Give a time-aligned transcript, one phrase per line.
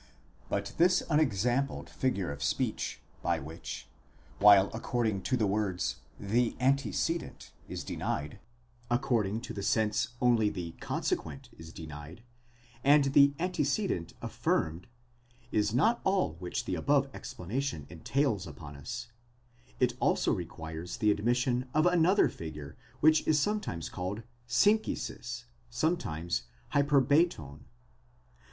[0.49, 3.87] But this unex ampled figure of speech, by which,
[4.39, 8.39] while according to the words the anzece dent is denied,
[8.89, 12.23] according to the sense only the consequent is denied,
[12.83, 14.87] and the antecedent affirmed,
[15.51, 19.11] is not all which the above explanation entails upon us;
[19.79, 27.59] it also requires the admission of another figure which is sometimes called synchisis, sometimes hyperbaton.